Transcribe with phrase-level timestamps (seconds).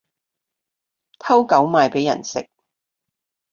[1.19, 2.49] 偷狗賣畀人食